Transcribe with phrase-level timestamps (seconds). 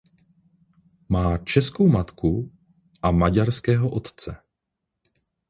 [1.09, 2.51] Má českou matku
[3.01, 4.35] a maďarského otce.